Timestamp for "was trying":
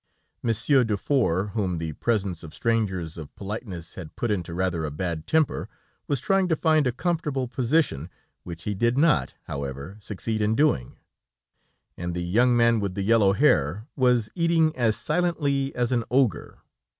6.07-6.47